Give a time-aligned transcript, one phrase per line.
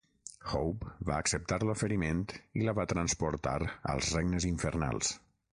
[0.59, 2.25] Hope va acceptar l'oferiment
[2.61, 3.55] i la va transportar
[3.95, 5.17] als regnes infernals.